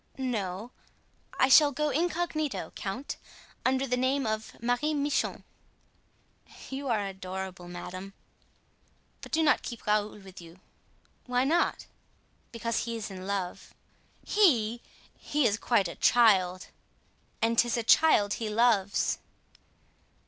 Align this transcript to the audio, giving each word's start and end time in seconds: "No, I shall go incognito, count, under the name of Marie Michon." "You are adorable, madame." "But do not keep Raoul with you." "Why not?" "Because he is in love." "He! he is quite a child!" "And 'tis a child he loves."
"No, 0.17 0.71
I 1.37 1.47
shall 1.47 1.71
go 1.71 1.91
incognito, 1.91 2.71
count, 2.73 3.17
under 3.63 3.85
the 3.85 3.95
name 3.95 4.25
of 4.25 4.59
Marie 4.59 4.95
Michon." 4.95 5.43
"You 6.71 6.87
are 6.87 7.05
adorable, 7.05 7.67
madame." 7.67 8.13
"But 9.21 9.31
do 9.31 9.43
not 9.43 9.61
keep 9.61 9.85
Raoul 9.85 10.17
with 10.17 10.41
you." 10.41 10.59
"Why 11.27 11.43
not?" 11.43 11.85
"Because 12.51 12.85
he 12.85 12.95
is 12.95 13.11
in 13.11 13.27
love." 13.27 13.75
"He! 14.25 14.81
he 15.19 15.45
is 15.45 15.59
quite 15.59 15.87
a 15.87 15.93
child!" 15.93 16.69
"And 17.39 17.59
'tis 17.59 17.77
a 17.77 17.83
child 17.83 18.33
he 18.33 18.49
loves." 18.49 19.19